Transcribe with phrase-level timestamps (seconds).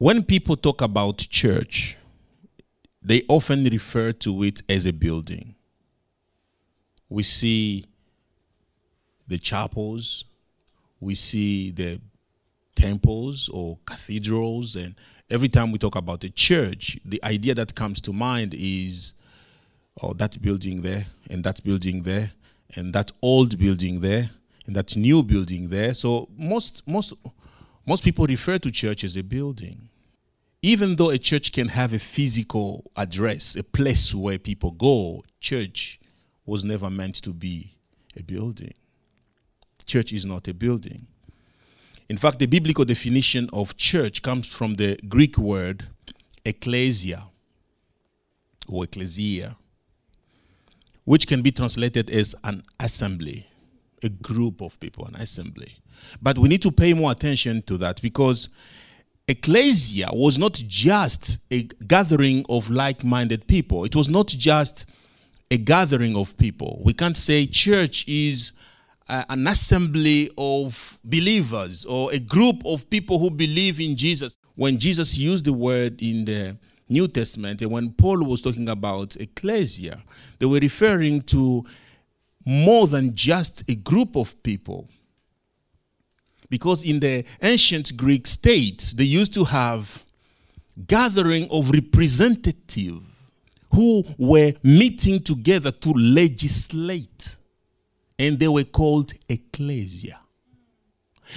[0.00, 1.94] when people talk about church,
[3.02, 5.54] they often refer to it as a building.
[7.10, 7.84] We see
[9.28, 10.24] the chapels,
[11.00, 12.00] we see the
[12.74, 14.94] temples or cathedrals, and
[15.28, 19.12] every time we talk about a church, the idea that comes to mind is
[20.02, 22.32] oh, that building there, and that building there,
[22.74, 24.30] and that old building there,
[24.66, 25.92] and that new building there.
[25.92, 27.12] So most most
[27.86, 29.89] most people refer to church as a building.
[30.62, 35.98] Even though a church can have a physical address, a place where people go, church
[36.44, 37.74] was never meant to be
[38.16, 38.74] a building.
[39.86, 41.06] Church is not a building.
[42.08, 45.86] In fact, the biblical definition of church comes from the Greek word
[46.44, 47.24] ecclesia
[48.68, 49.56] or ecclesia,
[51.04, 53.46] which can be translated as an assembly,
[54.02, 55.76] a group of people, an assembly.
[56.20, 58.48] But we need to pay more attention to that because
[59.30, 64.86] ecclesia was not just a gathering of like minded people, it was not just
[65.52, 66.80] a gathering of people.
[66.84, 68.52] We can't say church is
[69.08, 74.36] uh, an assembly of believers or a group of people who believe in Jesus.
[74.56, 76.56] When Jesus used the word in the
[76.88, 80.02] New Testament and when Paul was talking about ecclesia,
[80.40, 81.64] they were referring to
[82.44, 84.88] more than just a group of people.
[86.50, 90.04] Because in the ancient Greek state, they used to have
[90.86, 93.32] gathering of representatives
[93.72, 97.36] who were meeting together to legislate
[98.18, 100.18] and they were called ecclesia.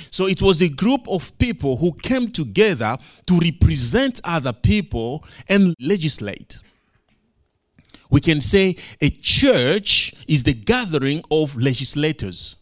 [0.10, 2.98] So it was a group of people who came together
[3.28, 6.60] to represent other people and legislate.
[8.10, 12.56] We can say a church is the gathering of legislators.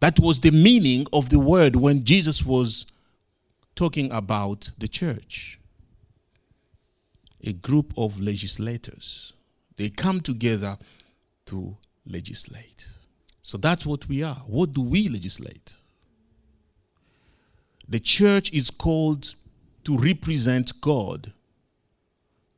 [0.00, 2.86] That was the meaning of the word when Jesus was
[3.74, 5.58] talking about the church.
[7.44, 9.32] A group of legislators.
[9.76, 10.76] They come together
[11.46, 11.76] to
[12.06, 12.88] legislate.
[13.42, 14.42] So that's what we are.
[14.46, 15.74] What do we legislate?
[17.88, 19.34] The church is called
[19.84, 21.32] to represent God,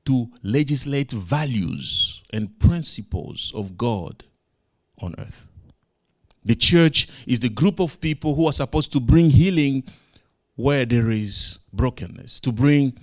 [0.07, 4.25] to legislate values and principles of God
[4.99, 5.50] on earth.
[6.45, 9.85] The church is the group of people who are supposed to bring healing
[10.57, 12.99] where there is brokenness, to bring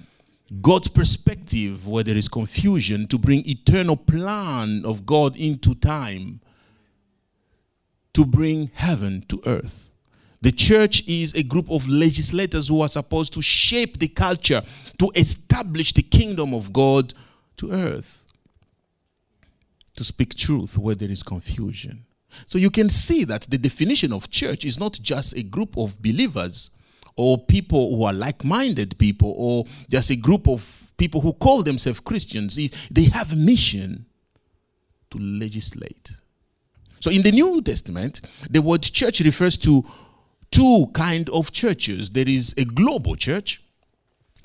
[0.62, 6.40] God's perspective where there is confusion, to bring eternal plan of God into time,
[8.14, 9.92] to bring heaven to earth.
[10.42, 14.62] The church is a group of legislators who are supposed to shape the culture,
[15.00, 17.14] to establish the kingdom of God
[17.58, 18.26] to earth,
[19.96, 22.06] to speak truth where there is confusion.
[22.46, 26.02] So you can see that the definition of church is not just a group of
[26.02, 26.72] believers
[27.18, 31.64] or people who are like minded people, or just a group of people who call
[31.64, 32.56] themselves Christians.
[32.92, 34.06] They have a mission
[35.10, 36.12] to legislate.
[37.00, 39.84] So in the New Testament, the word church refers to
[40.52, 42.12] two kind of churches.
[42.12, 43.64] There is a global church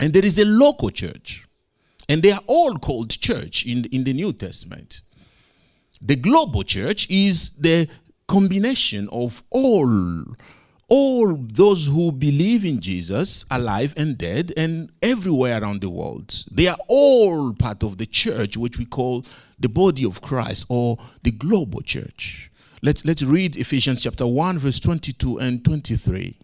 [0.00, 1.44] and there is a local church.
[2.09, 5.03] And they are all called church in, in the New Testament.
[6.04, 7.88] The global church is the
[8.26, 10.24] combination of all
[10.92, 16.44] all those who believe in Jesus, alive and dead, and everywhere around the world.
[16.50, 19.24] They are all part of the church, which we call
[19.58, 22.50] the body of Christ or the global church.
[22.82, 26.38] Let's, let's read Ephesians chapter 1, verse 22 and 23.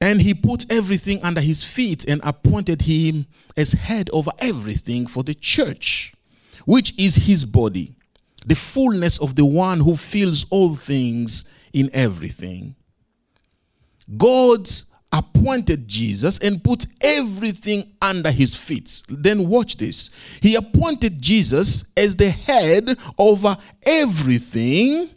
[0.00, 3.26] And he put everything under his feet and appointed him
[3.56, 6.12] as head over everything for the church,
[6.64, 7.94] which is his body,
[8.46, 12.74] the fullness of the one who fills all things in everything.
[14.16, 14.68] God
[15.12, 19.02] appointed Jesus and put everything under his feet.
[19.08, 20.10] Then watch this.
[20.40, 25.10] He appointed Jesus as the head over everything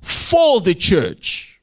[0.00, 1.60] for the church.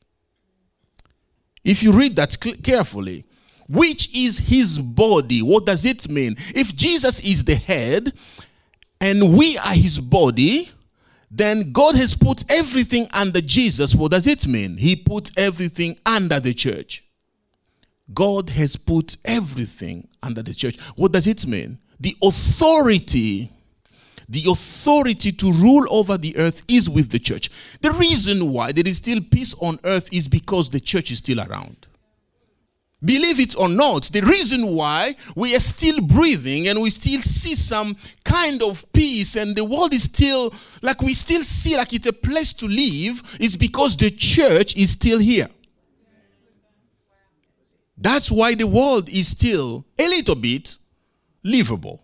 [1.64, 3.26] If you read that carefully,
[3.70, 6.36] which is his body, what does it mean?
[6.56, 8.12] If Jesus is the head
[9.00, 10.70] and we are his body,
[11.32, 13.96] then God has put everything under Jesus.
[13.96, 14.76] What does it mean?
[14.76, 17.06] He put everything under the church.
[18.14, 20.78] God has put everything under the church.
[20.98, 21.80] What does it mean?
[22.02, 23.50] The authority,
[24.28, 27.50] the authority to rule over the earth is with the church.
[27.80, 31.40] The reason why there is still peace on earth is because the church is still
[31.40, 31.88] around.
[33.04, 37.56] Believe it or not, the reason why we are still breathing and we still see
[37.56, 40.54] some kind of peace and the world is still
[40.84, 44.92] like we still see like it's a place to live is because the church is
[44.92, 45.48] still here.
[47.98, 50.78] That's why the world is still a little bit
[51.44, 52.04] livable.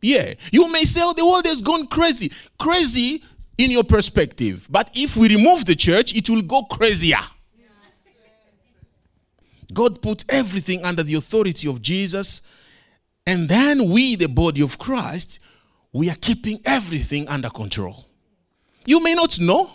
[0.00, 2.30] Yeah, you may say, oh, the world has gone crazy.
[2.58, 3.22] Crazy
[3.58, 4.66] in your perspective.
[4.70, 7.20] But if we remove the church, it will go crazier.
[9.72, 12.42] God put everything under the authority of Jesus.
[13.26, 15.40] And then we, the body of Christ,
[15.92, 18.06] we are keeping everything under control.
[18.84, 19.70] You may not know,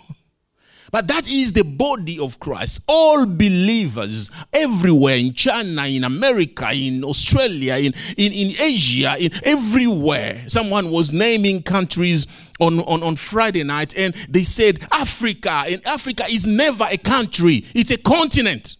[0.92, 2.82] but that is the body of Christ.
[2.88, 10.44] All believers everywhere in China, in America, in Australia, in, in, in Asia, in everywhere.
[10.48, 12.28] Someone was naming countries
[12.60, 15.64] on, on, on Friday night and they said Africa.
[15.68, 18.76] And Africa is never a country, it's a continent.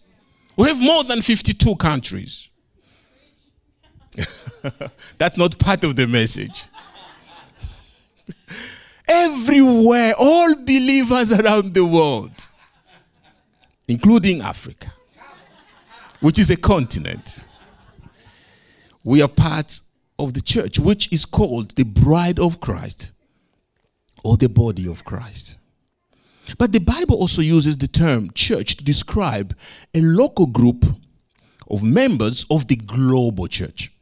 [0.62, 2.48] We have more than 52 countries.
[5.18, 6.66] That's not part of the message.
[9.08, 12.48] Everywhere, all believers around the world,
[13.88, 14.92] including Africa,
[16.20, 17.44] which is a continent,
[19.02, 19.80] we are part
[20.16, 23.10] of the church, which is called the bride of Christ
[24.22, 25.56] or the body of Christ.
[26.58, 29.56] But the Bible also uses the term church to describe
[29.94, 30.84] a local group
[31.70, 33.92] of members of the global church.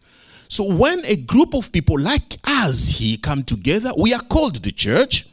[0.48, 4.72] So when a group of people like us here come together, we are called the
[4.72, 5.28] church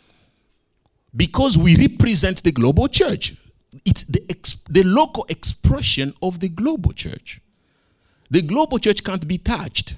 [1.16, 3.36] because we represent the global church.
[3.84, 4.22] It's the,
[4.70, 7.42] the local expression of the global church.
[8.30, 9.96] The global church can't be touched,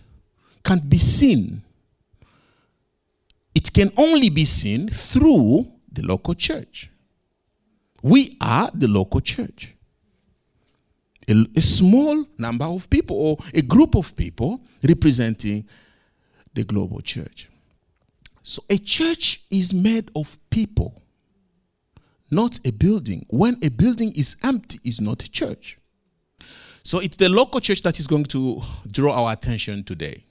[0.63, 1.63] can't be seen.
[3.53, 6.89] It can only be seen through the local church.
[8.01, 9.75] We are the local church
[11.29, 15.67] a, a small number of people or a group of people representing
[16.53, 17.49] the global church.
[18.43, 21.01] So a church is made of people,
[22.31, 23.25] not a building.
[23.29, 25.77] When a building is empty, it's not a church.
[26.81, 30.25] So it's the local church that is going to draw our attention today.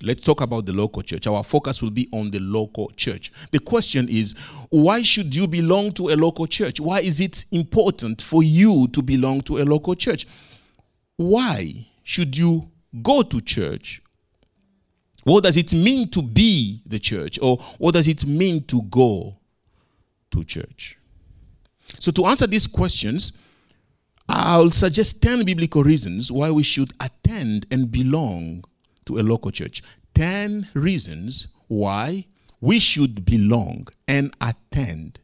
[0.00, 1.26] Let's talk about the local church.
[1.26, 3.32] Our focus will be on the local church.
[3.50, 4.34] The question is
[4.70, 6.80] why should you belong to a local church?
[6.80, 10.26] Why is it important for you to belong to a local church?
[11.16, 12.70] Why should you
[13.02, 14.00] go to church?
[15.24, 17.38] What does it mean to be the church?
[17.42, 19.36] Or what does it mean to go
[20.30, 20.96] to church?
[21.98, 23.32] So, to answer these questions,
[24.28, 28.64] I'll suggest 10 biblical reasons why we should attend and belong
[29.08, 29.82] to a local church.
[30.14, 32.26] 10 reasons why
[32.60, 35.18] we should belong and attend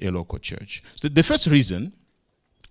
[0.00, 0.82] a local church.
[0.96, 1.92] So the first reason,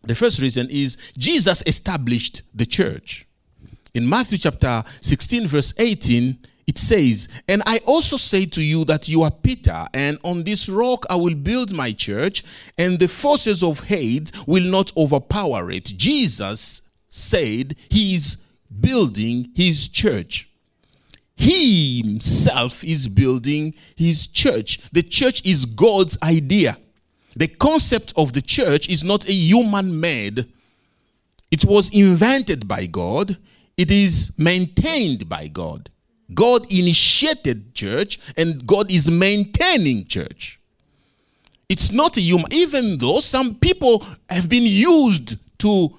[0.03, 3.27] the first reason is Jesus established the church.
[3.93, 6.37] In Matthew chapter 16 verse 18,
[6.67, 10.69] it says, And I also say to you that you are Peter, and on this
[10.69, 12.43] rock I will build my church,
[12.77, 15.85] and the forces of hate will not overpower it.
[15.97, 18.37] Jesus said he is
[18.81, 20.49] building his church.
[21.35, 24.79] He himself is building his church.
[24.91, 26.77] The church is God's idea.
[27.35, 30.45] The concept of the church is not a human made,
[31.49, 33.37] it was invented by God,
[33.77, 35.89] it is maintained by God.
[36.33, 40.59] God initiated church and God is maintaining church.
[41.67, 45.97] It's not a human, even though some people have been used to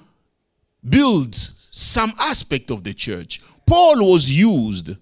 [0.88, 1.34] build
[1.72, 3.42] some aspect of the church.
[3.66, 4.96] Paul was used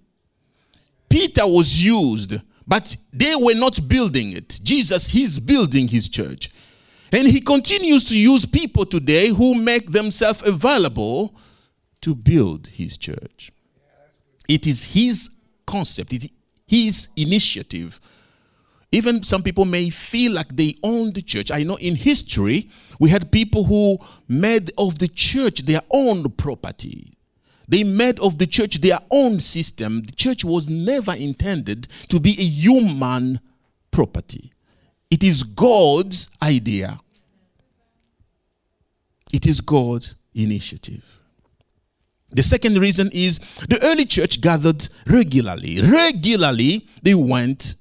[1.11, 2.35] Peter was used,
[2.67, 4.61] but they were not building it.
[4.63, 6.51] Jesus, he's building his church.
[7.13, 11.35] And he continues to use people today who make themselves available
[12.03, 13.51] to build his church.
[14.49, 15.29] It is his
[15.67, 16.31] concept, it is
[16.67, 18.01] his initiative.
[18.93, 21.51] Even some people may feel like they own the church.
[21.51, 22.69] I know in history,
[22.99, 27.13] we had people who made of the church their own property.
[27.69, 30.03] They made of the church their own system.
[30.03, 33.41] The church was never intended to be a human
[33.93, 34.53] property,
[35.11, 37.01] it is God's idea,
[39.33, 41.19] it is God's initiative.
[42.31, 45.81] The second reason is the early church gathered regularly.
[45.83, 47.75] Regularly, they went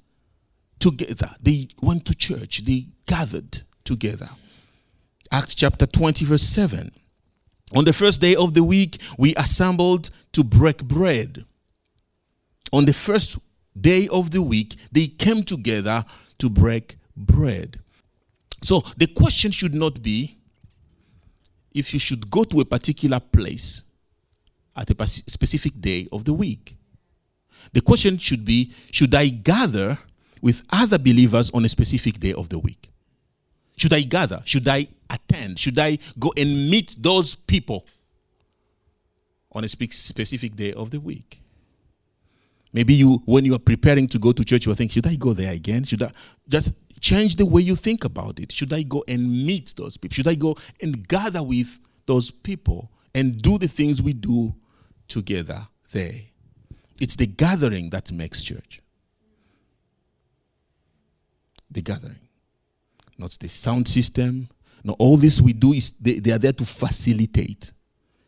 [0.80, 1.32] together.
[1.42, 2.66] They went to church.
[2.66, 4.30] They gathered together.
[5.32, 6.92] Acts chapter 20, verse 7.
[7.76, 11.46] On the first day of the week, we assembled to break bread.
[12.74, 13.38] On the first
[13.80, 16.04] day of the week, they came together
[16.40, 17.80] to break bread.
[18.64, 20.38] So the question should not be
[21.74, 23.84] if you should go to a particular place
[24.76, 26.76] at a specific day of the week.
[27.74, 30.00] The question should be should I gather
[30.42, 32.90] with other believers on a specific day of the week?
[33.78, 34.42] Should I gather?
[34.46, 35.60] Should I attend?
[35.60, 37.86] Should I go and meet those people
[39.52, 41.42] on a specific day of the week.
[42.72, 45.16] Maybe you, when you are preparing to go to church, you are thinking, should I
[45.16, 45.84] go there again?
[45.84, 46.12] Should I
[46.48, 48.52] just change the way you think about it?
[48.52, 50.14] Should I go and meet those people?
[50.14, 54.54] Should I go and gather with those people and do the things we do
[55.08, 56.14] together there?
[57.00, 58.82] It's the gathering that makes church.
[61.72, 62.20] The gathering,
[63.18, 64.50] not the sound system.
[64.84, 67.72] No, all this we do is they, they are there to facilitate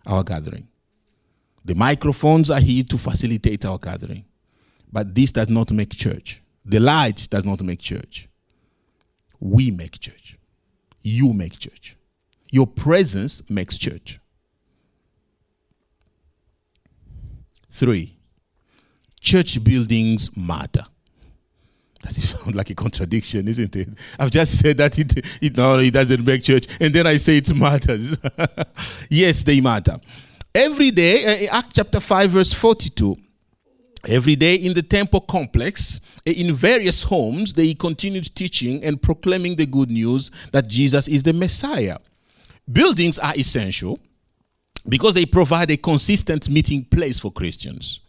[0.05, 0.67] our gathering.
[1.63, 4.25] The microphones are here to facilitate our gathering.
[4.91, 6.41] But this does not make church.
[6.65, 8.27] The lights does not make church.
[9.39, 10.37] We make church.
[11.03, 11.97] You make church.
[12.51, 14.19] Your presence makes church.
[17.71, 18.17] Three,
[19.21, 20.85] church buildings matter.
[22.01, 23.89] Does it sound like a contradiction, isn't it?
[24.19, 27.37] I've just said that it, it, no, it doesn't make church, and then I say
[27.37, 28.17] it matters.
[29.09, 29.99] yes, they matter.
[30.53, 33.15] Every day, uh, Act chapter 5, verse 42,
[34.07, 39.55] every day in the temple complex, uh, in various homes, they continued teaching and proclaiming
[39.55, 41.97] the good news that Jesus is the Messiah.
[42.71, 43.99] Buildings are essential
[44.87, 47.99] because they provide a consistent meeting place for Christians.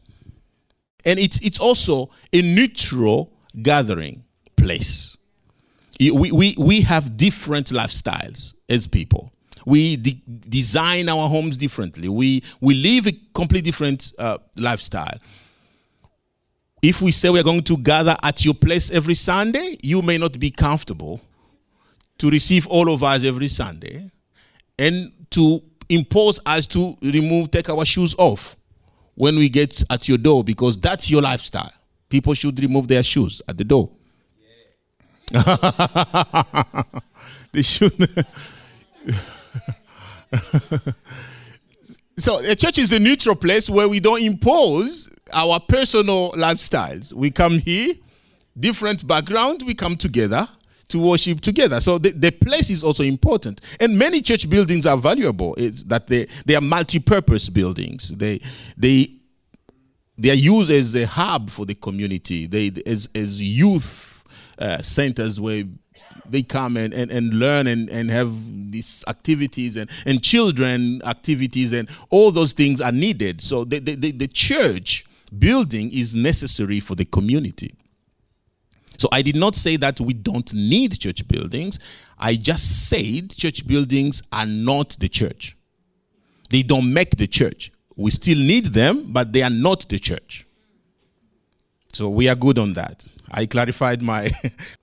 [1.04, 4.24] And it's, it's also a neutral gathering
[4.56, 5.16] place.
[6.00, 9.32] We, we, we have different lifestyles as people.
[9.64, 12.08] We de- design our homes differently.
[12.08, 15.18] We, we live a completely different uh, lifestyle.
[16.82, 20.38] If we say we're going to gather at your place every Sunday, you may not
[20.40, 21.20] be comfortable
[22.18, 24.10] to receive all of us every Sunday
[24.78, 28.56] and to impose us to remove, take our shoes off
[29.14, 31.72] when we get at your door because that's your lifestyle.
[32.12, 33.88] People should remove their shoes at the door.
[35.32, 36.82] Yeah.
[37.52, 37.94] they should.
[42.18, 47.14] so a church is a neutral place where we don't impose our personal lifestyles.
[47.14, 47.94] We come here,
[48.60, 50.46] different background, we come together
[50.88, 51.80] to worship together.
[51.80, 53.62] So the, the place is also important.
[53.80, 55.54] And many church buildings are valuable.
[55.54, 58.10] It's that they, they are multi-purpose buildings.
[58.10, 58.42] They
[58.76, 59.21] they
[60.22, 62.46] they are used as a hub for the community.
[62.46, 64.24] They as as youth
[64.58, 65.64] uh, centers where
[66.24, 68.32] they come and, and, and learn and, and have
[68.70, 73.40] these activities and, and children activities and all those things are needed.
[73.40, 75.04] So the, the, the church
[75.36, 77.74] building is necessary for the community.
[78.98, 81.80] So I did not say that we don't need church buildings.
[82.18, 85.56] I just said church buildings are not the church.
[86.50, 87.72] They don't make the church.
[87.96, 90.46] We still need them, but they are not the church.
[91.92, 93.06] So we are good on that.
[93.30, 94.30] I clarified my.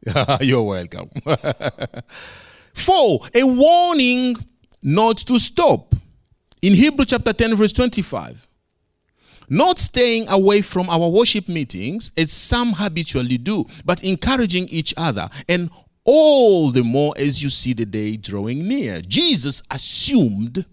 [0.41, 1.09] You're welcome.
[2.73, 4.35] Four, a warning
[4.81, 5.95] not to stop.
[6.61, 8.47] In Hebrew chapter 10, verse 25.
[9.49, 15.27] Not staying away from our worship meetings, as some habitually do, but encouraging each other,
[15.47, 15.71] and
[16.03, 19.01] all the more as you see the day drawing near.
[19.01, 20.65] Jesus assumed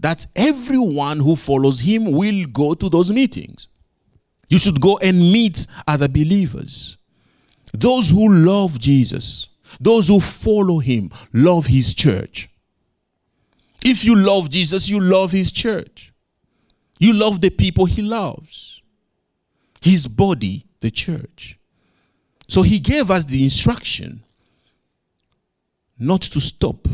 [0.00, 3.68] that everyone who follows him will go to those meetings.
[4.48, 6.96] You should go and meet other believers.
[7.72, 9.48] Those who love Jesus,
[9.80, 12.48] those who follow him, love his church.
[13.84, 16.12] If you love Jesus, you love his church.
[16.98, 18.82] You love the people he loves,
[19.80, 21.58] his body, the church.
[22.48, 24.24] So he gave us the instruction
[25.98, 26.88] not to stop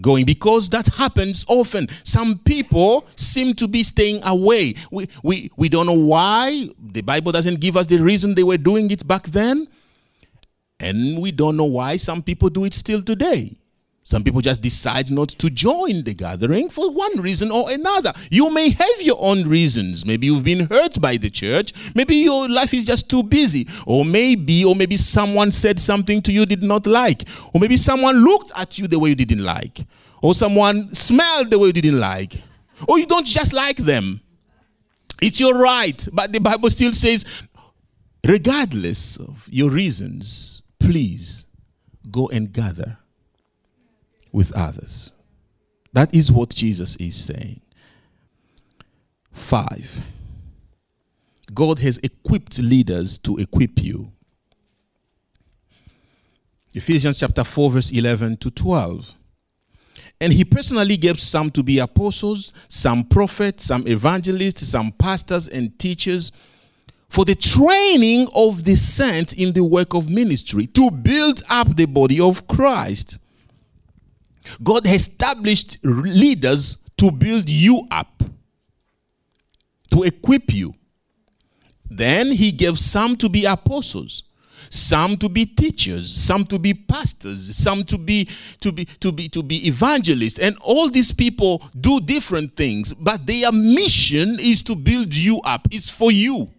[0.00, 1.88] going because that happens often.
[2.04, 4.74] Some people seem to be staying away.
[4.90, 6.68] We, we, we don't know why.
[6.78, 9.66] The Bible doesn't give us the reason they were doing it back then.
[10.80, 13.56] And we don't know why some people do it still today.
[14.08, 18.14] Some people just decide not to join the gathering for one reason or another.
[18.30, 20.06] You may have your own reasons.
[20.06, 21.74] Maybe you've been hurt by the church.
[21.94, 23.68] Maybe your life is just too busy.
[23.86, 27.28] Or maybe, or maybe someone said something to you did not like.
[27.52, 29.84] Or maybe someone looked at you the way you didn't like.
[30.22, 32.40] Or someone smelled the way you didn't like.
[32.88, 34.22] Or you don't just like them.
[35.20, 36.08] It's your right.
[36.14, 37.26] But the Bible still says,
[38.26, 41.44] regardless of your reasons, please
[42.10, 42.97] go and gather
[44.38, 45.10] with others.
[45.92, 47.60] That is what Jesus is saying.
[49.32, 50.00] Five,
[51.52, 54.12] God has equipped leaders to equip you.
[56.72, 59.12] Ephesians chapter 4, verse 11 to 12.
[60.20, 65.76] And he personally gave some to be apostles, some prophets, some evangelists, some pastors and
[65.80, 66.30] teachers
[67.08, 71.86] for the training of the saints in the work of ministry to build up the
[71.86, 73.18] body of Christ
[74.62, 78.22] God established leaders to build you up.
[79.90, 80.74] to equip you.
[81.90, 84.24] Then he gave some to be apostles,
[84.68, 88.28] some to be teachers, some to be pastors, some to be
[88.60, 90.38] to be to be to be evangelists.
[90.38, 95.66] And all these people do different things, but their mission is to build you up.
[95.70, 96.50] It's for you.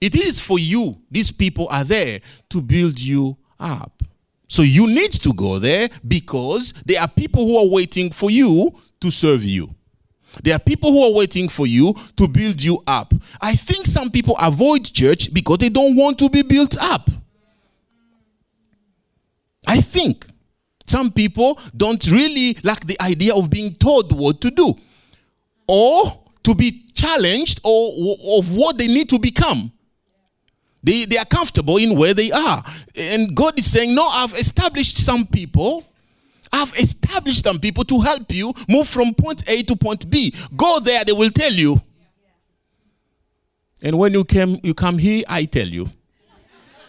[0.00, 1.00] It is for you.
[1.10, 3.99] These people are there to build you up.
[4.50, 8.74] So you need to go there because there are people who are waiting for you
[9.00, 9.72] to serve you.
[10.42, 13.14] There are people who are waiting for you to build you up.
[13.40, 17.08] I think some people avoid church because they don't want to be built up.
[19.68, 20.26] I think
[20.84, 24.74] some people don't really like the idea of being told what to do
[25.68, 29.70] or to be challenged or of what they need to become.
[30.82, 32.64] They, they are comfortable in where they are.
[32.96, 35.86] And God is saying, No, I've established some people.
[36.52, 40.34] I've established some people to help you move from point A to point B.
[40.56, 41.80] Go there, they will tell you.
[43.82, 45.88] And when you came, you come here, I tell you.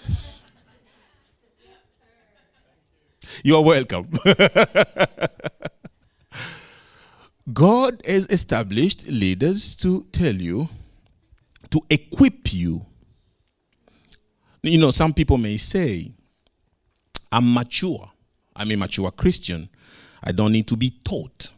[3.43, 4.09] you are welcome.
[7.53, 10.69] God has established leaders to tell you,
[11.69, 12.85] to equip you
[14.63, 16.11] you know, some people may say,
[17.31, 18.11] I'm mature.
[18.55, 19.69] I'm a mature Christian.
[20.23, 21.51] I don't need to be taught.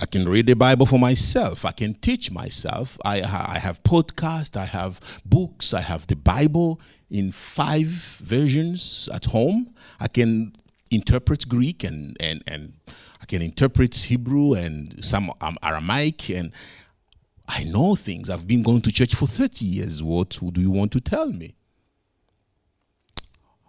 [0.00, 1.64] I can read the Bible for myself.
[1.64, 2.98] I can teach myself.
[3.04, 6.80] I, I have podcasts, I have books, I have the Bible
[7.10, 9.72] in five versions at home.
[10.00, 10.56] I can
[10.90, 12.72] interpret Greek and, and, and
[13.22, 16.50] I can interpret Hebrew and some um, Aramaic and
[17.46, 18.30] I know things.
[18.30, 20.02] I've been going to church for 30 years.
[20.02, 21.54] What do you want to tell me?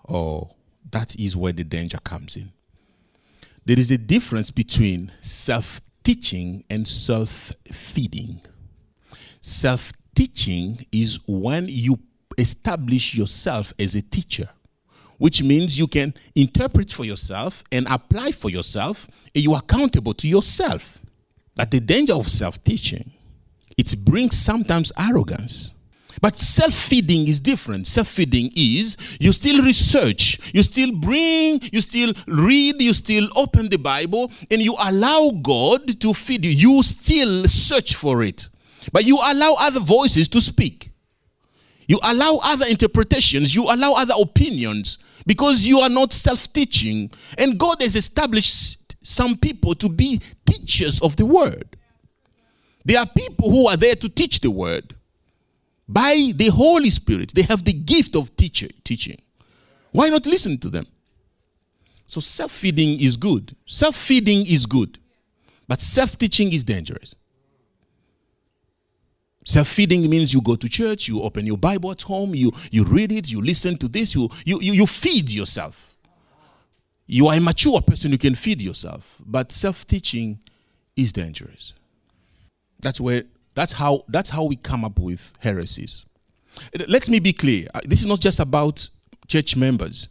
[0.07, 0.51] Oh,
[0.91, 2.51] that is where the danger comes in.
[3.65, 8.39] There is a difference between self teaching and self feeding.
[9.41, 11.99] Self teaching is when you
[12.37, 14.49] establish yourself as a teacher,
[15.17, 20.13] which means you can interpret for yourself and apply for yourself, and you are accountable
[20.13, 21.01] to yourself.
[21.55, 23.14] But the danger of self teaching
[23.77, 25.71] it brings sometimes arrogance.
[26.21, 27.87] But self feeding is different.
[27.87, 33.69] Self feeding is you still research, you still bring, you still read, you still open
[33.69, 36.51] the Bible, and you allow God to feed you.
[36.51, 38.49] You still search for it.
[38.91, 40.91] But you allow other voices to speak.
[41.87, 47.11] You allow other interpretations, you allow other opinions because you are not self teaching.
[47.37, 51.77] And God has established some people to be teachers of the word.
[52.85, 54.93] There are people who are there to teach the word
[55.87, 57.33] by the Holy Spirit.
[57.33, 59.17] They have the gift of teacher, teaching.
[59.91, 60.85] Why not listen to them?
[62.05, 63.55] So self feeding is good.
[63.65, 64.99] Self feeding is good.
[65.67, 67.15] But self teaching is dangerous.
[69.45, 72.83] Self feeding means you go to church, you open your Bible at home, you, you
[72.83, 75.95] read it, you listen to this, you, you, you, feed yourself.
[77.05, 79.21] You are a mature person, you can feed yourself.
[79.25, 80.39] But self teaching
[80.95, 81.73] is dangerous.
[82.79, 83.23] That's where
[83.55, 86.03] that's how that's how we come up with heresies.
[86.87, 87.67] Let me be clear.
[87.73, 88.87] Uh, this is not just about
[89.27, 90.09] church members.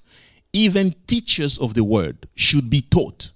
[0.52, 3.32] Even teachers of the word should be taught,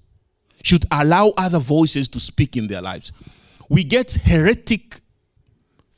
[0.62, 3.12] should allow other voices to speak in their lives.
[3.68, 5.00] We get heretic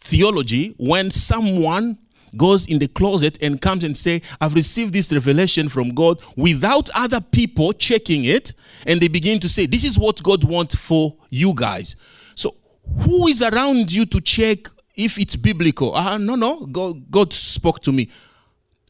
[0.00, 1.98] theology when someone
[2.36, 6.88] goes in the closet and comes and say i've received this revelation from god without
[6.94, 8.54] other people checking it
[8.86, 11.96] and they begin to say this is what god wants for you guys
[12.98, 15.94] who is around you to check if it's biblical?
[15.94, 16.66] Uh, no, no.
[16.66, 18.10] God, God spoke to me.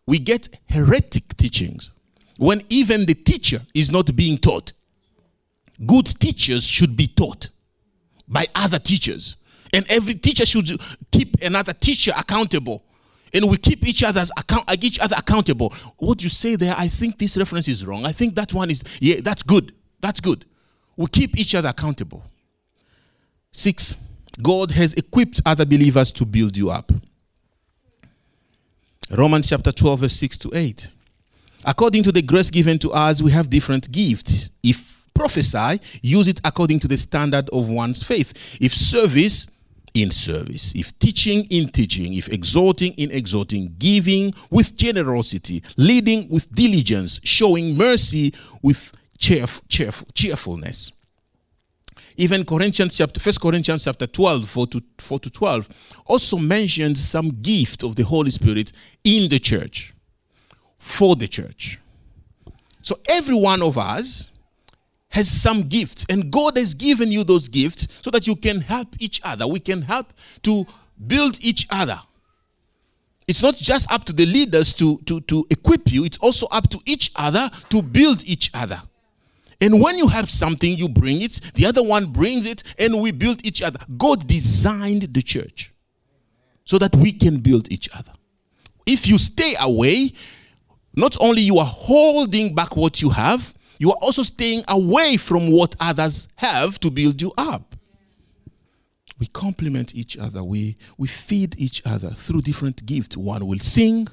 [0.06, 1.90] We get heretic teachings
[2.38, 4.72] when even the teacher is not being taught.
[5.84, 7.50] Good teachers should be taught
[8.26, 9.36] by other teachers.
[9.72, 10.80] And every teacher should
[11.12, 12.82] keep another teacher accountable.
[13.32, 15.72] And we keep each other's account each other accountable.
[15.98, 18.04] What you say there, I think this reference is wrong.
[18.04, 19.72] I think that one is yeah, that's good.
[20.00, 20.44] That's good.
[20.96, 22.24] We keep each other accountable.
[23.52, 23.96] Six,
[24.42, 26.92] God has equipped other believers to build you up.
[29.10, 30.90] Romans chapter 12, verse 6 to 8.
[31.64, 34.50] According to the grace given to us, we have different gifts.
[34.62, 38.32] If prophesy, use it according to the standard of one's faith.
[38.60, 39.48] If service,
[39.94, 40.72] in service.
[40.74, 42.14] If teaching, in teaching.
[42.14, 43.74] If exhorting, in exhorting.
[43.78, 45.62] Giving with generosity.
[45.76, 47.20] Leading with diligence.
[47.24, 48.32] Showing mercy
[48.62, 50.92] with cheerf- cheerf- cheerfulness.
[52.20, 55.68] Even Corinthians chapter, First Corinthians chapter 12, 4 to, 4 to 12,
[56.04, 59.94] also mentions some gift of the Holy Spirit in the church,
[60.78, 61.78] for the church.
[62.82, 64.26] So every one of us
[65.08, 68.88] has some gifts, and God has given you those gifts so that you can help
[68.98, 69.46] each other.
[69.46, 70.66] We can help to
[71.06, 72.00] build each other.
[73.26, 76.68] It's not just up to the leaders to, to, to equip you, it's also up
[76.68, 78.82] to each other to build each other.
[79.60, 83.10] And when you have something, you bring it, the other one brings it, and we
[83.10, 83.78] build each other.
[83.98, 85.72] God designed the church
[86.64, 88.12] so that we can build each other.
[88.86, 90.12] If you stay away,
[90.94, 95.50] not only you are holding back what you have, you are also staying away from
[95.50, 97.76] what others have to build you up.
[99.18, 103.16] We complement each other, we, we feed each other through different gifts.
[103.16, 104.08] One will sing,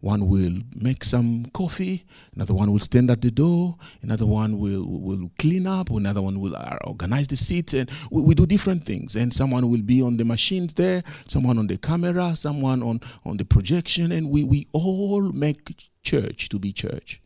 [0.00, 2.04] one will make some coffee,
[2.34, 6.40] another one will stand at the door, another one will, will clean up, another one
[6.40, 9.16] will uh, organize the seat, and we, we do different things.
[9.16, 13.36] And someone will be on the machines there, someone on the camera, someone on, on
[13.36, 17.20] the projection, and we, we all make church to be church.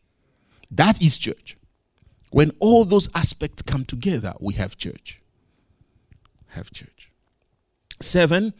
[0.71, 1.57] That is church.
[2.31, 5.21] When all those aspects come together, we have church.
[6.47, 7.11] Have church.
[7.99, 8.53] Seven,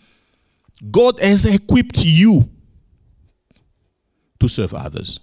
[0.91, 2.49] God has equipped you
[4.41, 5.19] to serve others.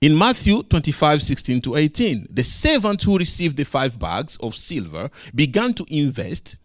[0.00, 5.10] In Matthew 25, 16 to 18, the servant who received the five bags of silver
[5.34, 6.56] began to invest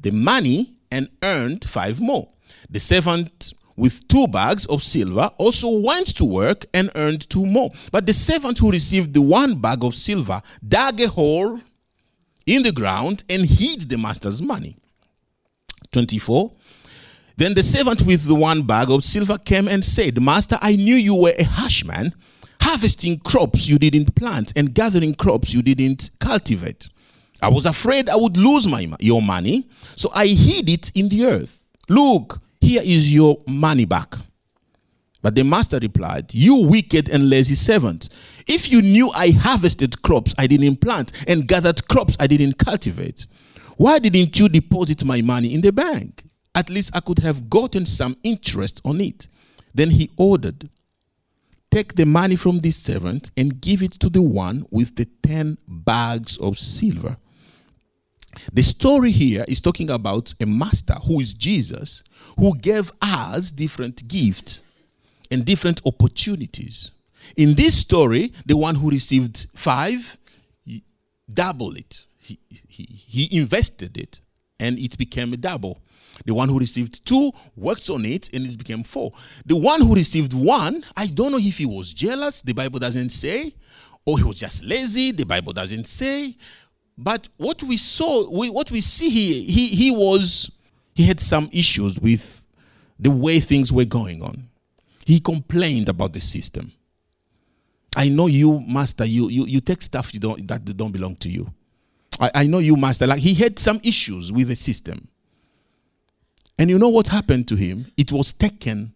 [0.00, 2.28] the money and earned five more.
[2.68, 7.70] The servant with two bags of silver also went to work and earned two more.
[7.92, 11.60] But the servant who received the one bag of silver dug a hole
[12.44, 14.76] in the ground and hid the master's money.
[15.92, 16.50] 24.
[17.40, 20.94] Then the servant with the one bag of silver came and said, Master, I knew
[20.94, 22.12] you were a harsh man,
[22.60, 26.90] harvesting crops you didn't plant and gathering crops you didn't cultivate.
[27.40, 31.24] I was afraid I would lose my, your money, so I hid it in the
[31.24, 31.64] earth.
[31.88, 34.16] Look, here is your money back.
[35.22, 38.10] But the master replied, You wicked and lazy servant.
[38.46, 43.24] If you knew I harvested crops I didn't plant and gathered crops I didn't cultivate,
[43.78, 46.24] why didn't you deposit my money in the bank?
[46.54, 49.28] At least I could have gotten some interest on it.
[49.74, 50.68] Then he ordered,
[51.70, 55.56] Take the money from this servant and give it to the one with the 10
[55.68, 57.16] bags of silver.
[58.52, 62.02] The story here is talking about a master who is Jesus,
[62.36, 64.62] who gave us different gifts
[65.30, 66.90] and different opportunities.
[67.36, 70.16] In this story, the one who received five,
[71.32, 72.06] doubled it.
[72.18, 74.20] He, he, he invested it
[74.58, 75.80] and it became a double.
[76.24, 79.12] The one who received two worked on it and it became four.
[79.46, 83.10] The one who received one, I don't know if he was jealous, the Bible doesn't
[83.10, 83.54] say,
[84.04, 86.36] or he was just lazy, the Bible doesn't say.
[86.96, 90.50] But what we saw, we, what we see here, he, he was,
[90.94, 92.44] he had some issues with
[92.98, 94.48] the way things were going on.
[95.06, 96.72] He complained about the system.
[97.96, 101.28] I know you, master, you, you, you take stuff you don't, that don't belong to
[101.28, 101.52] you.
[102.20, 103.06] I, I know you, master.
[103.06, 105.08] Like he had some issues with the system.
[106.60, 107.90] And you know what happened to him?
[107.96, 108.92] It was taken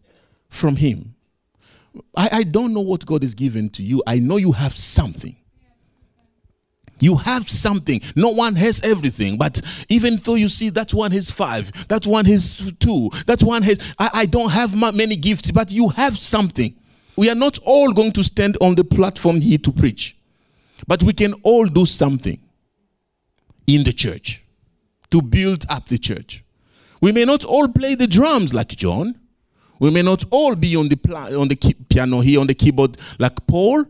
[0.51, 1.15] from him.
[2.15, 4.03] I, I don't know what God has given to you.
[4.07, 5.35] I know you have something.
[7.01, 8.03] You have something.
[8.15, 9.39] No one has everything.
[9.39, 13.63] But even though you see that one has five, that one has two, that one
[13.63, 16.75] has, I, I don't have many gifts, but you have something.
[17.17, 20.19] We are not all going to stand on the platform here to preach,
[20.87, 22.39] but we can all do something
[23.67, 24.45] in the church
[25.11, 26.44] to build up the church.
[27.05, 29.21] We may not all play the drums like John.
[29.79, 30.99] We may not all be on the,
[31.39, 31.57] on the
[31.91, 33.85] piano here, on the keyboard like Paul,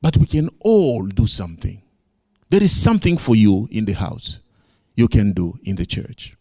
[0.00, 1.82] but we can all do something.
[2.48, 4.38] There is something for you in the house
[4.96, 6.38] you can do in the church.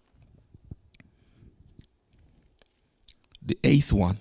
[3.46, 4.20] The eighth one.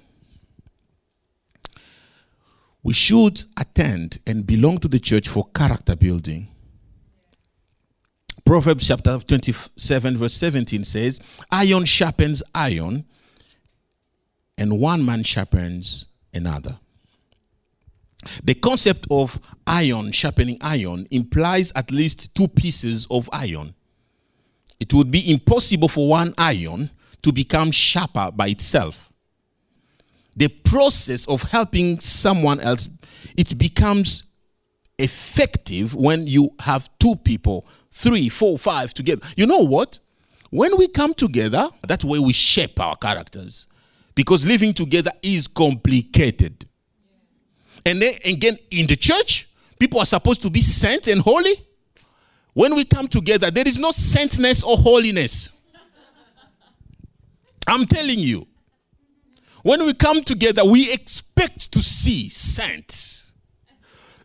[2.82, 6.48] We should attend and belong to the church for character building.
[8.46, 11.18] Proverbs chapter 27, verse 17 says,
[11.50, 13.04] Iron sharpens iron,
[14.56, 16.78] and one man sharpens another.
[18.44, 23.74] The concept of iron sharpening iron implies at least two pieces of iron.
[24.78, 26.90] It would be impossible for one iron
[27.22, 29.12] to become sharper by itself.
[30.36, 32.88] The process of helping someone else
[33.36, 34.22] it becomes
[34.98, 39.26] effective when you have two people three, four, five together.
[39.36, 39.98] You know what?
[40.50, 43.66] When we come together, that way we shape our characters.
[44.14, 46.66] Because living together is complicated.
[47.84, 51.66] And then again, in the church, people are supposed to be saint and holy.
[52.52, 55.48] When we come together, there is no saintness or holiness.
[57.66, 58.46] I'm telling you.
[59.62, 63.25] When we come together, we expect to see saints.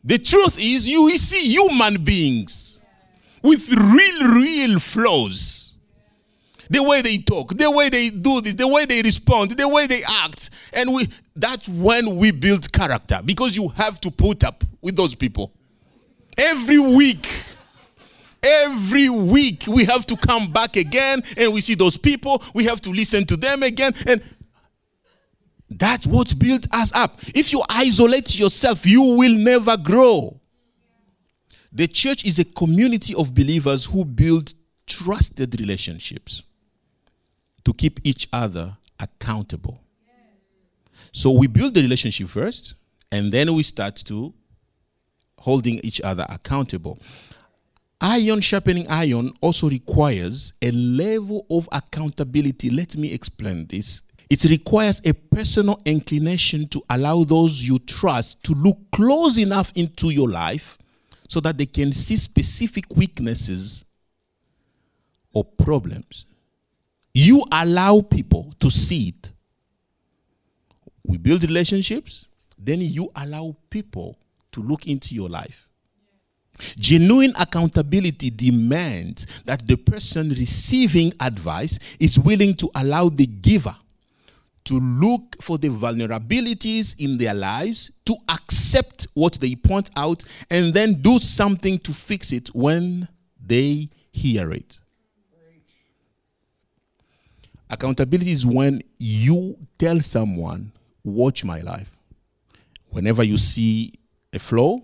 [0.04, 2.82] The truth is, you see human beings
[3.42, 5.74] with real, real flaws.
[6.70, 9.88] The way they talk, the way they do this, the way they respond, the way
[9.88, 10.52] they act.
[10.72, 15.14] And we that's when we build character because you have to put up with those
[15.14, 15.52] people.
[16.38, 17.30] Every week.
[18.44, 22.42] Every week we have to come back again and we see those people.
[22.56, 23.94] We have to listen to them again.
[24.08, 24.24] And
[25.80, 27.20] that's what built us up.
[27.36, 30.40] If you isolate yourself, you will never grow.
[31.72, 34.54] The church is a community of believers who build
[34.86, 36.44] trusted relationships
[37.64, 39.82] to keep each other accountable.
[41.14, 42.74] So we build the relationship first,
[43.12, 44.34] and then we start to
[45.40, 47.00] holding each other accountable.
[48.00, 52.70] Iron sharpening iron also requires a level of accountability.
[52.70, 54.02] Let me explain this.
[54.32, 60.10] It requires a personal inclination to allow those you trust to look close enough into
[60.10, 60.78] your life
[61.28, 63.84] so that they can see specific weaknesses
[65.34, 66.24] or problems.
[67.14, 69.32] You allow people to see it.
[71.04, 72.26] We build relationships,
[72.58, 74.18] then you allow people
[74.54, 75.68] to look into your life.
[76.78, 83.76] Genuine accountability demands that the person receiving advice is willing to allow the giver
[84.66, 90.74] to look for the vulnerabilities in their lives, to accept what they point out, and
[90.74, 93.08] then do something to fix it when
[93.44, 94.78] they hear it.
[97.70, 100.72] Accountability is when you tell someone,
[101.04, 101.98] Watch my life.
[102.90, 103.94] Whenever you see
[104.34, 104.80] a flaw,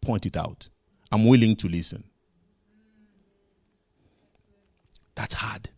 [0.00, 0.68] point it out.
[1.10, 2.04] I'm willing to listen.
[5.14, 5.68] That's hard.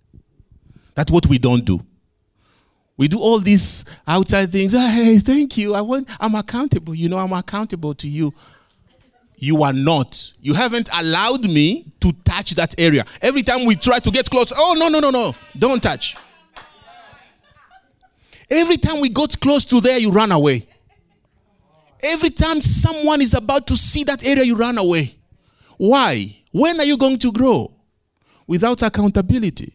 [0.95, 1.81] That's what we don't do.
[2.99, 4.75] We do all these outside things.
[4.75, 5.75] Oh, hey, thank you.
[5.75, 6.95] I want I'm accountable.
[6.95, 8.35] You know, I'm accountable to you.
[9.37, 10.33] You are not.
[10.41, 13.05] You haven't allowed me to touch that area.
[13.23, 15.33] Every time we try to get close, oh no, no, no, no.
[15.57, 16.17] Don't touch.
[18.51, 20.67] Every time we got close to there, you run away.
[22.03, 25.17] Every time someone is about to see that area, you run away.
[25.77, 26.37] Why?
[26.51, 27.73] When are you going to grow?
[28.47, 29.73] Without accountability.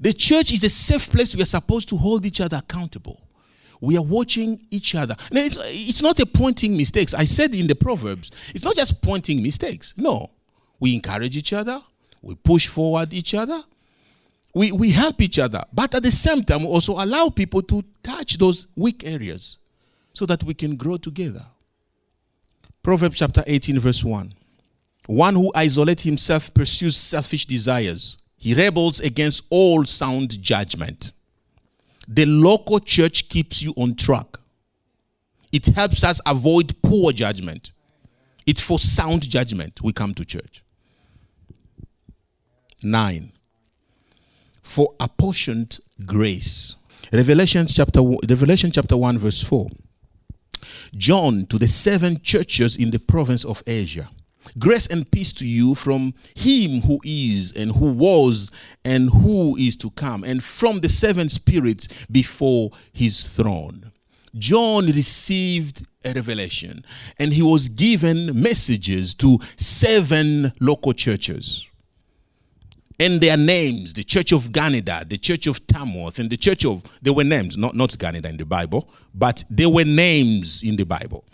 [0.00, 3.22] The church is a safe place we are supposed to hold each other accountable.
[3.80, 5.16] We are watching each other.
[5.30, 7.14] Now, it's, it's not a pointing mistakes.
[7.14, 9.94] I said in the Proverbs, it's not just pointing mistakes.
[9.96, 10.30] No.
[10.80, 11.82] We encourage each other,
[12.20, 13.62] we push forward each other,
[14.52, 15.64] we, we help each other.
[15.72, 19.58] But at the same time, we also allow people to touch those weak areas
[20.12, 21.46] so that we can grow together.
[22.82, 24.32] Proverbs chapter 18, verse 1.
[25.08, 31.10] One who isolates himself pursues selfish desires he rebels against all sound judgment.
[32.06, 34.38] The local church keeps you on track.
[35.50, 37.72] It helps us avoid poor judgment.
[38.46, 40.62] It's for sound judgment we come to church.
[42.84, 43.32] Nine,
[44.62, 46.76] for apportioned grace.
[47.12, 49.66] Revelation chapter, Revelation chapter 1, verse 4.
[50.96, 54.08] John to the seven churches in the province of Asia.
[54.58, 58.50] Grace and peace to you from him who is and who was
[58.84, 63.92] and who is to come, and from the seven spirits before his throne.
[64.38, 66.84] John received a revelation
[67.18, 71.64] and he was given messages to seven local churches.
[72.98, 76.82] And their names, the church of Granada, the church of Tamworth, and the church of,
[77.02, 80.84] they were names, not, not Granada in the Bible, but they were names in the
[80.84, 81.24] Bible.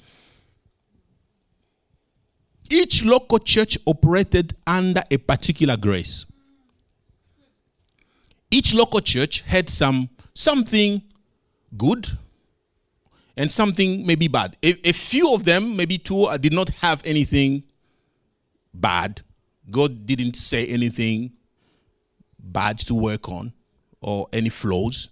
[2.73, 6.25] Each local church operated under a particular grace.
[8.51, 11.03] Each local church had some something
[11.77, 12.09] good
[13.37, 14.57] and something maybe bad.
[14.63, 17.65] A, a few of them, maybe two, uh, did not have anything
[18.73, 19.21] bad.
[19.71, 21.33] God didn't say anything
[22.39, 23.53] bad to work on
[24.01, 25.11] or any flaws.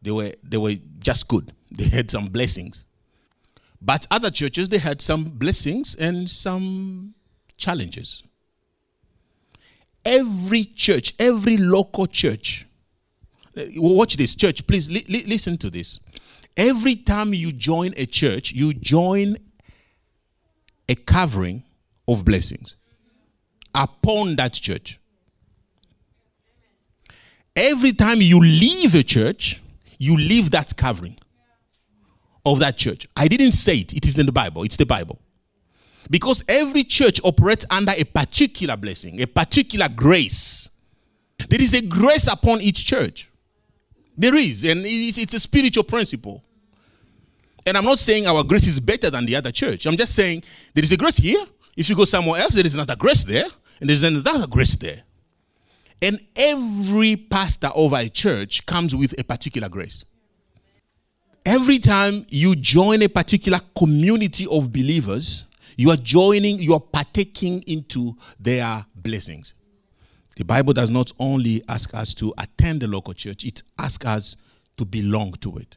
[0.00, 1.52] They were they were just good.
[1.70, 2.86] They had some blessings.
[3.84, 7.14] But other churches, they had some blessings and some
[7.58, 8.22] challenges.
[10.04, 12.66] Every church, every local church,
[13.56, 16.00] uh, watch this, church, please li- li- listen to this.
[16.56, 19.36] Every time you join a church, you join
[20.88, 21.62] a covering
[22.08, 22.76] of blessings
[23.74, 24.98] upon that church.
[27.54, 29.60] Every time you leave a church,
[29.98, 31.18] you leave that covering
[32.44, 33.06] of that church.
[33.16, 34.62] I didn't say it, it is in the Bible.
[34.64, 35.20] It's the Bible.
[36.10, 40.68] Because every church operates under a particular blessing, a particular grace.
[41.48, 43.30] There is a grace upon each church.
[44.16, 46.44] There is, and it's a spiritual principle.
[47.66, 49.86] And I'm not saying our grace is better than the other church.
[49.86, 51.44] I'm just saying there is a grace here
[51.76, 53.46] If you go somewhere else, there is another grace there,
[53.80, 55.02] and there's another grace there.
[56.00, 60.04] And every pastor over a church comes with a particular grace.
[61.46, 65.44] Every time you join a particular community of believers,
[65.76, 69.54] you are joining, you are partaking into their blessings.
[70.36, 74.36] The Bible does not only ask us to attend the local church, it asks us
[74.78, 75.76] to belong to it.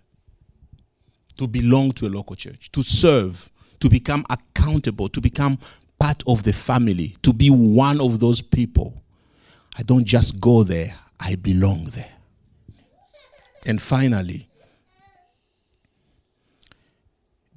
[1.37, 5.59] To belong to a local church, to serve, to become accountable, to become
[5.99, 9.01] part of the family, to be one of those people.
[9.77, 12.13] I don't just go there, I belong there.
[13.67, 14.47] And finally,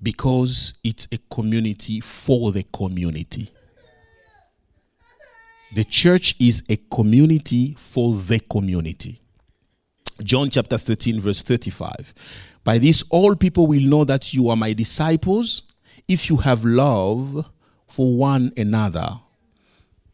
[0.02, 3.50] because it's a community for the community.
[5.74, 9.20] The church is a community for the community.
[10.22, 12.12] John chapter 13, verse 35.
[12.64, 15.62] By this, all people will know that you are my disciples
[16.08, 17.46] if you have love
[17.86, 19.20] for one another.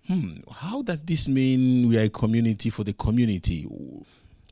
[0.06, 3.66] Hmm, how does this mean we are a community for the community?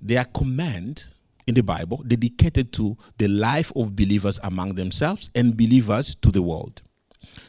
[0.02, 1.06] Their command
[1.46, 6.42] in the Bible dedicated to the life of believers among themselves and believers to the
[6.42, 6.82] world.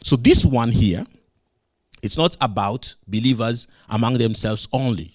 [0.02, 1.06] So this one here,
[2.02, 5.14] it's not about believers among themselves only.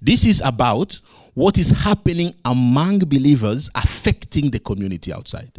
[0.00, 1.00] This is about
[1.34, 5.52] what is happening among believers affecting the community outside.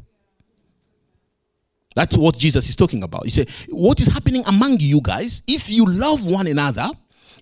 [1.95, 3.23] That's what Jesus is talking about.
[3.23, 6.89] He said, What is happening among you guys, if you love one another,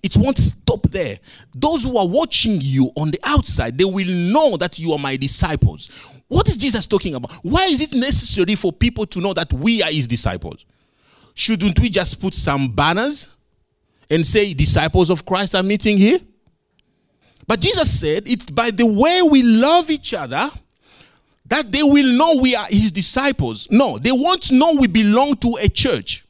[0.02, 1.18] it won't stop there.
[1.54, 5.16] Those who are watching you on the outside, they will know that you are my
[5.16, 5.90] disciples.
[6.26, 7.30] What is Jesus talking about?
[7.44, 10.64] Why is it necessary for people to know that we are his disciples?
[11.34, 13.28] Shouldn't we just put some banners
[14.10, 16.18] and say, Disciples of Christ are meeting here?
[17.46, 20.50] But Jesus said, It's by the way we love each other
[21.46, 23.68] that they will know we are his disciples.
[23.70, 26.24] No, they won't know we belong to a church.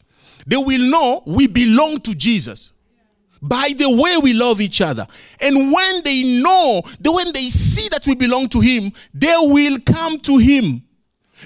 [0.47, 2.73] They will know we belong to Jesus
[3.43, 5.07] by the way we love each other.
[5.41, 10.19] And when they know, when they see that we belong to Him, they will come
[10.21, 10.85] to Him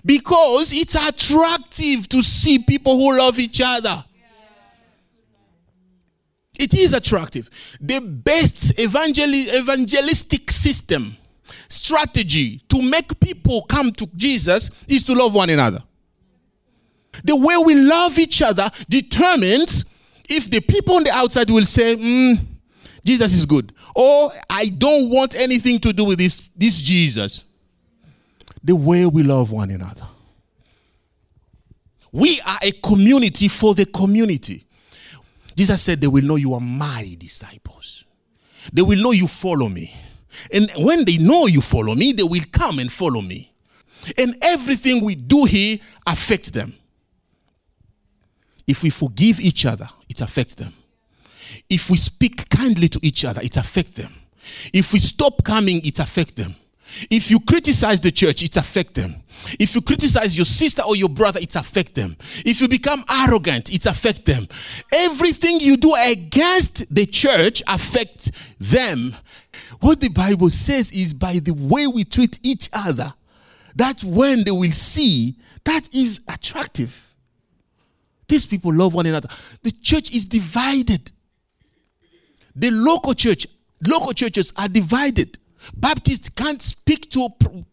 [0.05, 4.05] because it's attractive to see people who love each other.
[6.59, 7.51] It is attractive.
[7.81, 11.17] The best evangel- evangelistic system,
[11.69, 15.83] strategy to make people come to Jesus is to love one another.
[17.25, 19.85] The way we love each other determines
[20.29, 22.39] if the people on the outside will say, mm,
[23.05, 27.45] Jesus is good, or I don't want anything to do with this, this Jesus,
[28.63, 30.07] the way we love one another.
[32.13, 34.67] We are a community for the community.
[35.57, 38.05] Jesus said, They will know you are my disciples.
[38.73, 39.95] They will know you follow me.
[40.53, 43.53] And when they know you follow me, they will come and follow me.
[44.19, 46.75] And everything we do here affects them.
[48.67, 50.73] If we forgive each other, it affects them.
[51.71, 54.13] If we speak kindly to each other, it affects them.
[54.73, 56.55] If we stop coming, it affects them.
[57.11, 59.23] If you criticize the church, it affects them.
[59.59, 62.17] If you criticize your sister or your brother, it affects them.
[62.45, 64.47] If you become arrogant, it affects them.
[64.93, 69.15] Everything you do against the church affects them.
[69.81, 73.13] What the Bible says is by the way we treat each other,
[73.75, 77.15] that when they will see, that is attractive.
[78.29, 79.29] These people love one another.
[79.63, 81.13] The church is divided.
[82.55, 83.47] The local church,
[83.87, 85.39] local churches are divided.
[85.77, 87.29] Baptists can't speak to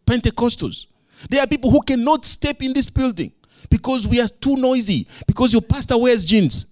[0.05, 0.87] Pentecostals.
[1.29, 3.31] There are people who cannot step in this building
[3.69, 6.65] because we are too noisy, because your pastor wears jeans.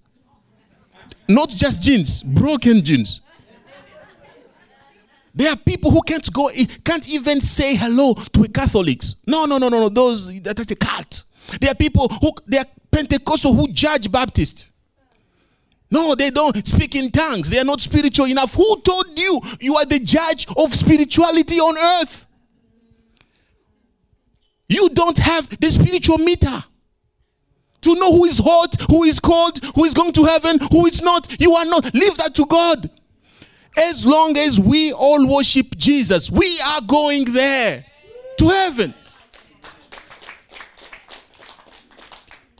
[1.28, 3.20] Not just jeans, broken jeans.
[5.34, 6.50] There are people who can't go,
[6.84, 9.14] can't even say hello to Catholics.
[9.26, 9.88] No, no, no, no, no.
[9.88, 11.24] Those that's a cult.
[11.60, 14.66] There are people who they are Pentecostal who judge Baptist.
[15.90, 17.50] No, they don't speak in tongues.
[17.50, 18.54] They are not spiritual enough.
[18.54, 22.26] Who told you you are the judge of spirituality on earth?
[24.68, 26.64] You don't have the spiritual meter
[27.82, 31.02] to know who is hot, who is cold, who is going to heaven, who is
[31.02, 31.38] not.
[31.40, 31.92] You are not.
[31.94, 32.88] Leave that to God.
[33.76, 37.84] As long as we all worship Jesus, we are going there
[38.38, 38.94] to heaven.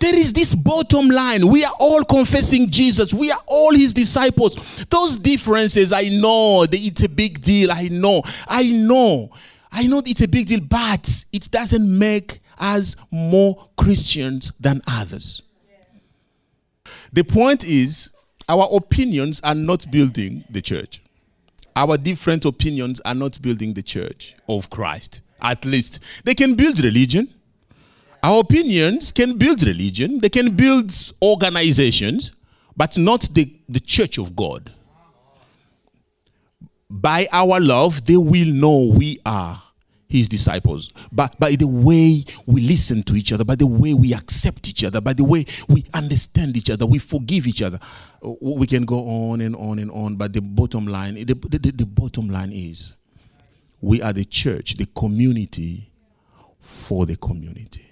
[0.02, 1.46] There is this bottom line.
[1.46, 3.14] We are all confessing Jesus.
[3.14, 4.56] We are all his disciples.
[4.90, 7.70] Those differences, I know it's a big deal.
[7.70, 8.22] I know.
[8.48, 9.30] I know.
[9.70, 15.42] I know it's a big deal, but it doesn't make us more Christians than others.
[17.12, 18.10] The point is,
[18.48, 21.00] our opinions are not building the church.
[21.76, 25.20] Our different opinions are not building the church of Christ.
[25.40, 27.32] At least they can build religion,
[28.22, 30.92] our opinions can build religion, they can build
[31.22, 32.32] organizations,
[32.76, 34.70] but not the, the church of God.
[36.88, 39.60] By our love, they will know we are
[40.12, 40.90] his disciples.
[41.10, 44.84] But by the way we listen to each other, by the way we accept each
[44.84, 47.80] other, by the way we understand each other, we forgive each other.
[48.40, 51.86] We can go on and on and on, but the bottom line, the, the, the
[51.86, 52.94] bottom line is
[53.80, 55.90] we are the church, the community
[56.60, 57.86] for the community.